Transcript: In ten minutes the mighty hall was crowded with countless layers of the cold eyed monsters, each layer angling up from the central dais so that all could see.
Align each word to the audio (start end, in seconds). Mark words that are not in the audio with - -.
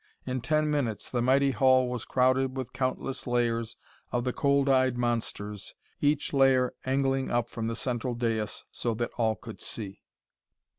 In 0.25 0.41
ten 0.41 0.71
minutes 0.71 1.11
the 1.11 1.21
mighty 1.21 1.51
hall 1.51 1.87
was 1.87 2.05
crowded 2.05 2.57
with 2.57 2.73
countless 2.73 3.27
layers 3.27 3.77
of 4.11 4.23
the 4.23 4.33
cold 4.33 4.67
eyed 4.67 4.97
monsters, 4.97 5.75
each 5.99 6.33
layer 6.33 6.73
angling 6.87 7.29
up 7.29 7.51
from 7.51 7.67
the 7.67 7.75
central 7.75 8.15
dais 8.15 8.63
so 8.71 8.95
that 8.95 9.11
all 9.19 9.35
could 9.35 9.61
see. 9.61 10.01